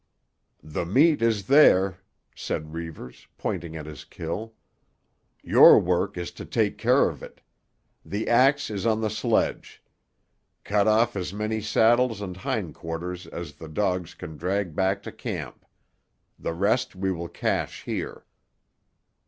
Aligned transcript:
"The 0.63 0.83
meat 0.83 1.21
is 1.21 1.45
there," 1.45 1.99
said 2.35 2.73
Reivers, 2.73 3.27
pointing 3.37 3.75
at 3.75 3.85
his 3.85 4.03
kill. 4.03 4.55
"Your 5.43 5.77
work 5.77 6.17
is 6.17 6.31
to 6.31 6.43
take 6.43 6.79
care 6.79 7.07
of 7.07 7.21
it. 7.21 7.39
The 8.03 8.27
axe 8.27 8.71
is 8.71 8.87
on 8.87 9.01
the 9.01 9.11
sledge. 9.11 9.83
Cut 10.63 10.87
off 10.87 11.15
as 11.15 11.33
many 11.33 11.61
saddles 11.61 12.19
and 12.19 12.35
hind 12.37 12.73
quarters 12.73 13.27
as 13.27 13.53
the 13.53 13.69
dogs 13.69 14.15
can 14.15 14.37
drag 14.37 14.75
back 14.75 15.03
to 15.03 15.11
camp. 15.11 15.67
The 16.39 16.53
rest 16.55 16.95
we 16.95 17.11
will 17.11 17.29
cache 17.29 17.83
here. 17.83 18.25